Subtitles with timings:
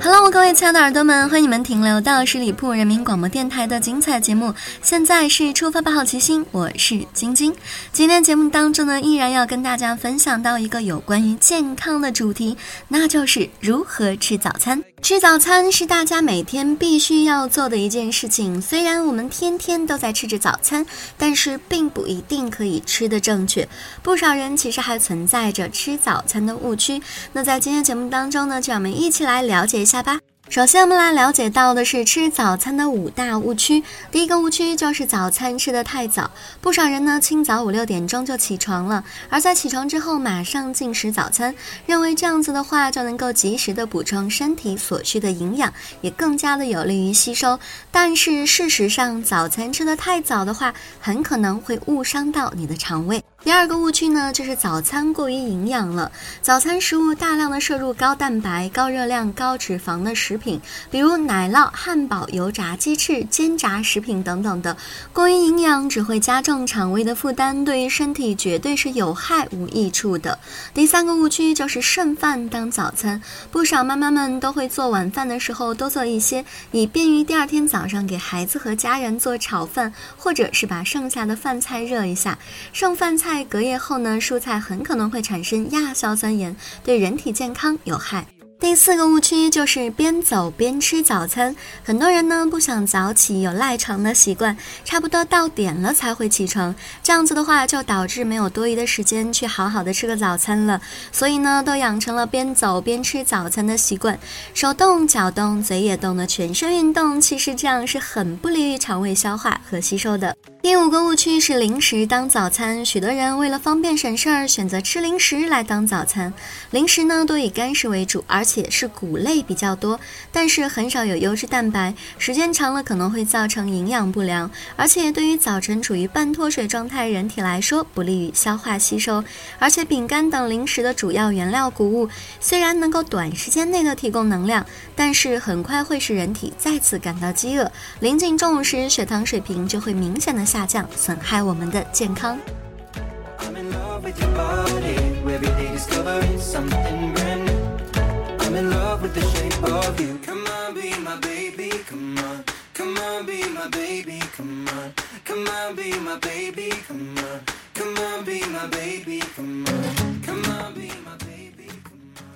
[0.00, 4.54] Hello，各位亲爱的耳朵们，欢迎你们停留到十里铺人民广播电台的精彩节目。
[4.80, 7.52] 现在是出发吧，好奇心，我是晶晶。
[7.92, 12.56] 今天节目当中呢，依然要跟大家分享到一个有关于健康的主题，
[12.86, 14.82] 那就是如何吃早餐。
[15.00, 18.60] 吃早餐是大家每天必须要做的一件事情。
[18.60, 20.84] 虽然我们天天都在吃着早餐，
[21.16, 23.66] 但是并不一定可以吃的正确。
[24.02, 27.00] 不少人其实还存在着吃早餐的误区。
[27.32, 30.18] 那在今天节目当中呢，就让我们一起来了解一下吧。
[30.50, 33.84] 首先，我们来了解到的是吃早餐的五大误区。
[34.10, 36.30] 第一个误区就是早餐吃得太早。
[36.62, 47.60] 不少人呢，清早五六点钟就起床了，而在起床之后马上进食早餐，认为这样子的话就能够及时的补充身体所需的营养，也更加的有利于吸收。
[47.92, 53.22] 但是事实上，早餐吃得太早的话，很可能会误伤到你的肠胃。
[53.44, 56.12] 第二个误区呢，就是早餐过于营养了。
[56.42, 64.76] 早餐食物大量的摄入高蛋白、高热量、高脂肪的食品，比如奶酪、汉堡、油炸鸡翅、煎炸食品等等的，
[65.14, 70.38] 过于营养只会加重肠胃的负担，对于身体绝对是有害无益处的。
[70.74, 82.38] 第三个误区就是剩饭当早餐，不少妈妈们都会做晚饭的时候多做一些，以便于第二天早上给孩子和家人做炒饭，或者是把剩下的饭菜热一下，
[82.74, 83.37] 剩饭菜。
[83.38, 88.26] 在隔夜后呢，蔬菜很可能会产生亚硝酸盐，对人体健康有害。
[88.58, 91.54] 第四个误区就是边走边吃早餐。
[91.84, 96.74] 很多人呢不想早起，有赖床的习惯，差不多到点了才会起床。
[97.00, 100.82] 这样子的话，就导致没有多余的时间去好好的吃个早餐了。
[101.12, 104.18] 所以呢，都养成了边走边吃早餐的习惯，
[104.52, 110.36] 手动脚动嘴也动的全身运动，其实这样是很不利于肠胃消化和吸收的。
[110.68, 112.84] 第五个误区是零食当早餐。
[112.84, 116.30] 许多人为了方便省事儿，选择吃零食来当早餐。
[116.72, 119.98] 零食呢多以干食为主，而且是谷类比较多，
[120.30, 129.24] 但是很少有优质蛋白，时间长了可能会造成营养不良，而且对于早晨处于半脱水状态人体来说不利于消化吸收。
[129.58, 132.06] 而且饼干等零食的主要原料谷物
[132.40, 142.36] 虽然能够短时间内的提供能量，但是很快会使人体再次感到饥饿，临近中午时血糖水平就会明显的下下降，损害我们的健康。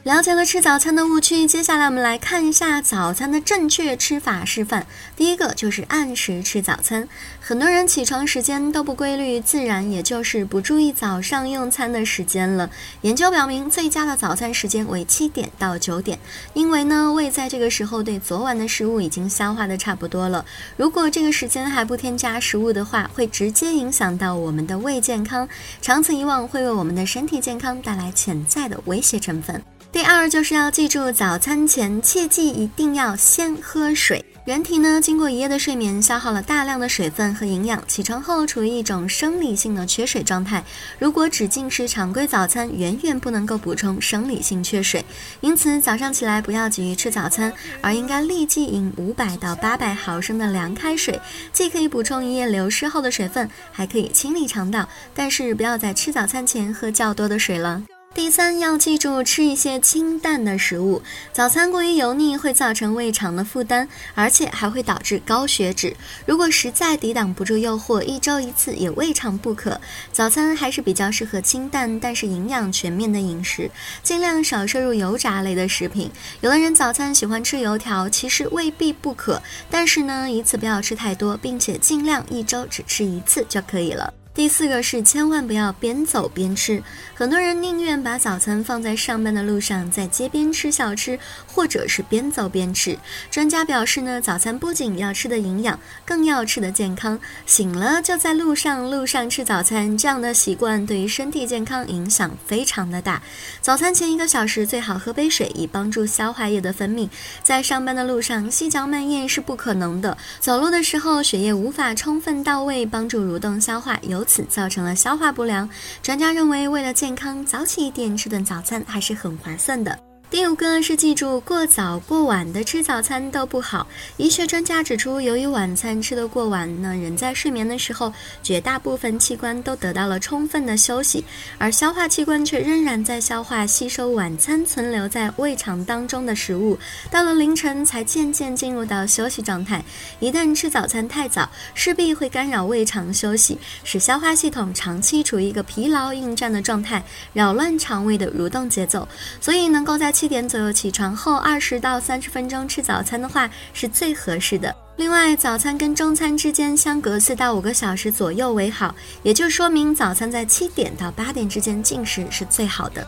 [0.04, 4.84] 了解了吃早餐的误区，接下来我们来看一下早餐的正确吃法示范。
[5.14, 7.08] 第一个就是按时吃早餐。
[7.40, 12.68] 很多人起床时间都不规律，自然也就是不注意早上用餐的时间了。
[13.02, 16.18] 研究表明，最佳的早餐时间为七点到九点，
[16.52, 20.44] 因为呢，胃在这个时候对昨晚的食物已经消化的差不多了。
[20.76, 25.48] 如果这个时间还不添加食物的话，会直接影响到我们的胃健康，
[25.80, 29.62] 长此以往会为我们的身体健康带来潜在的威胁成分。
[29.92, 34.24] 第二就是要记住，早餐前切记一定要先喝水。
[34.46, 40.64] 人体呢，经过一夜的睡眠，消耗了大量的水分和营养，起床后处于一种生理性的缺水状态。
[40.98, 45.04] 如果只进食常规早餐，远远不能够补充生理性缺水。
[45.42, 47.52] 因此，早上起来不要急于吃早餐，
[47.82, 51.20] 而应该立即饮五百到八百毫升的凉开水，
[51.52, 54.88] 既可以补充一夜流失后的水分，还可以清理肠道。
[55.14, 57.82] 但是，不要在吃早餐前喝较多的水了。
[58.14, 61.00] 第三，要记住吃一些清淡的食物。
[61.32, 65.96] 早餐过于油腻会造成胃肠的负担，而且还会导致高血脂。
[66.26, 69.80] 如果实在抵挡不住诱惑，一周一次也未尝不可。
[70.12, 73.70] 早餐还是比较适合清淡但是营养全面的饮食，
[74.02, 76.10] 尽量少摄入油炸类的食品。
[76.42, 84.12] 有的人早餐喜欢吃油条，其实未必不可，但是呢，一次不要吃太多，并且尽量一周只吃一次就可以了。
[84.42, 86.82] 第四个是千万不要边走边吃，
[87.14, 91.16] 很多人宁愿把早餐放在上班的路上，在街边吃小吃，
[91.46, 92.98] 或者是边走边吃。
[93.30, 97.16] 专家表示呢，早餐不仅要吃的营养，更要吃的健康。
[97.46, 103.22] 醒了就在路上，路上吃早餐，这样的习惯对于身体健康影响非常的大。
[103.60, 107.08] 早餐前一个小时最好喝杯水，以帮助消化液的分泌。
[107.44, 115.68] 在上班的路上细嚼慢咽是不可能的，走路的时候血液无法充分到位，帮助蠕动消化，由此造成了消化不良。
[116.02, 119.98] 专家认为，为了健康，早起一点吃顿早餐还是很划算的。
[120.32, 123.86] 第五个是记住，过早过晚的吃早餐都不好。
[124.16, 128.10] 医学专家指出，由于晚餐吃得过晚呢，人在睡眠的时候，
[128.42, 131.22] 绝大部分器官都得到了充分的休息，
[131.58, 136.78] 而消化器官却仍然在消化吸收晚餐存留在胃肠当中的食物，
[137.10, 139.84] 到了凌晨才渐渐进入到休息状态。
[140.18, 147.04] 一旦吃早餐太早，势必会干扰胃肠休息，使消化系统长期处于一个疲劳应战的状态，
[147.34, 149.06] 扰乱肠胃的蠕动节奏。
[149.38, 154.72] 所以，能够在七点左右起床后，二十到三十分钟吃早餐的话是最合适的。
[154.94, 163.04] 另外，早餐跟中餐之间相隔四到五个小时左右为好，也就说明早餐在七点到八点之间进食是最好的。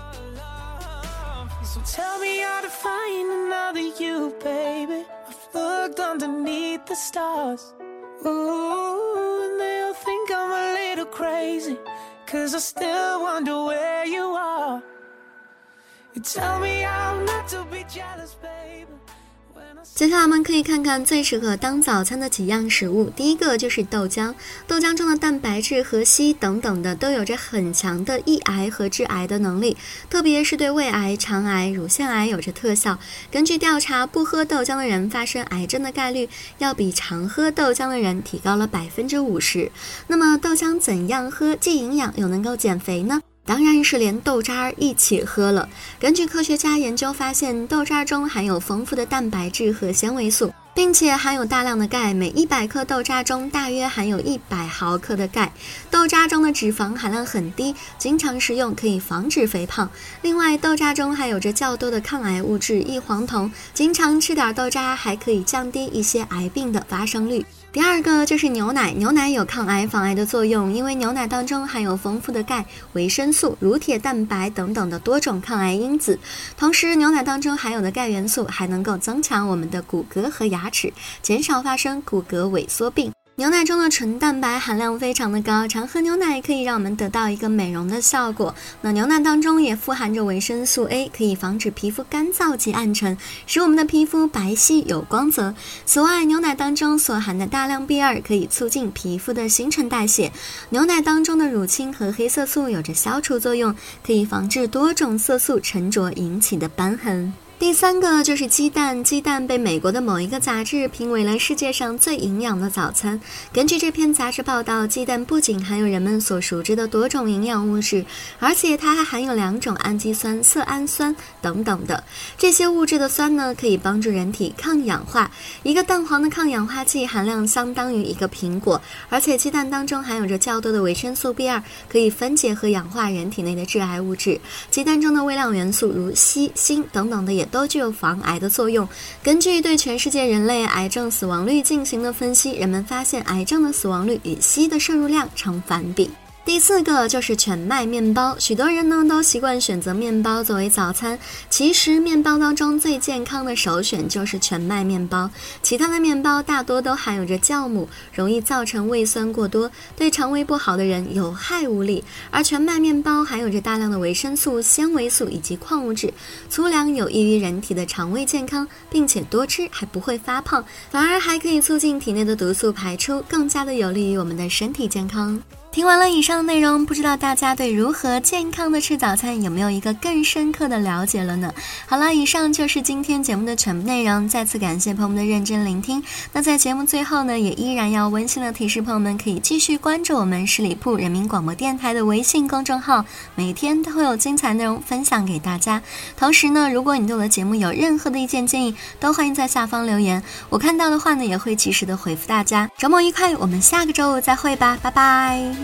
[19.96, 23.10] 接下来我们可以看看最适合当早餐的几样食物。
[23.10, 24.34] 第一个就是豆浆，
[24.66, 29.76] 豆浆中的蛋白质和硒等等的都有着很强的抑癌和致癌的能力，
[30.10, 32.98] 特别是对胃癌、肠癌、乳腺癌有着特效。
[33.30, 36.28] 根据调查，不喝豆浆的人发生癌症的概率
[36.58, 39.70] 要比常喝豆浆的人提高了百分之五十。
[40.08, 43.20] 那么豆浆怎样喝既营养又能够减肥呢？
[43.46, 45.68] 当然是连豆渣一起喝了。
[46.00, 55.52] 根据科学家研究发现，豆渣中含有丰富的蛋白质和纤维素，并且含有大量的钙，每一百克豆渣中大约含有一百毫克的钙。
[55.88, 59.88] 豆渣中的脂肪含量很低，经常食用可以防止肥胖。
[60.22, 67.46] 另外，豆渣中还有着较多的抗癌物质异黄酮，经常吃点豆渣还可以降低一些癌病的发生率。
[67.72, 76.16] 第二个就是牛奶，牛奶有抗癌防癌的作用，因为牛奶当中含有丰富的钙、维生素、乳铁蛋白等等的多种抗癌因子。
[76.56, 80.90] 同时，牛奶当中含有的钙元素还能够增强我们的骨骼和牙牙齿，
[81.20, 83.12] 减少发生骨骼萎缩病。
[83.36, 88.54] 牛奶中的纯蛋白含量非常的高，常喝牛奶可以让我们得到一个美容的效果。
[88.80, 95.52] 那牛奶当中也富含着维生素 A，可以防止皮肤干燥及暗沉，使我们的皮肤白皙有光泽。
[95.84, 100.30] 此外，牛奶当中所含的大量 B2 可以促进皮肤的新陈代谢。
[100.70, 103.74] 牛奶当中的乳清和黑色素有着消除作用，
[104.06, 107.34] 可以防治多种色素沉着引起的瘢痕。
[107.56, 113.18] 第三个就是鸡蛋，鸡蛋被美国的某一个杂志评为了世界上最营养的早餐。
[113.52, 118.04] 根据这篇杂志报道，鸡蛋不仅含有人们所熟知的多种营养物质，
[118.38, 122.04] 而且它还含有两种氨基酸、色氨酸等等的
[122.36, 125.30] 这些物质的酸呢，可以帮助人体抗氧化。
[125.62, 134.38] 一个蛋黄的抗氧化剂含量相当于一个苹果，而且鸡蛋当中含有着较多的维生素 B2，可以分解和氧化人体内的致癌物质。
[134.70, 138.88] 鸡蛋中的微量元素如硒、锌等等的也都具有防癌的作用。
[139.22, 146.10] 根据对全世界人类癌症死亡率进行的分析，人们发现癌症的死亡率与硒的摄入量成反比。
[146.44, 151.18] 第四个就是全麦面包，许多人呢都习惯选择面包作为早餐。
[151.48, 155.30] 其实面包当中最健康的首选就是全麦面包，
[155.62, 162.04] 其他的面包大多都含有着酵母，容易造成胃酸过多，对肠胃不好的人有害无利。
[162.30, 166.12] 而全麦面包含有着大量的维生素、纤维素以及矿物质，
[166.50, 175.42] 粗粮有益于人体的肠胃健康，并且多吃还不会发胖，反而还可以促进体内的毒素排出，更加的有利于我们的身体健康。
[175.74, 181.52] 听完了以上内容，不知道大家对如何健康的吃早餐有没有一个更深刻的了解了呢？
[181.84, 184.28] 好了，以上就是今天节目的全部内容。
[184.28, 186.00] 再次感谢朋友们的认真聆听。
[186.32, 193.04] 那在节目最后呢，也依然要温馨的提示朋友们，可以继续关注我们十里铺人民广播电台的微信公众号，
[193.34, 195.82] 每天都会有精彩内容分享给大家。
[196.16, 202.70] 同时呢，如果你对我的节目有任何的意见建议，都欢迎在下方留言，我看到的话呢，也会及时的回复大家。
[202.78, 205.63] 周末愉快，我们下个周五再会吧，拜拜。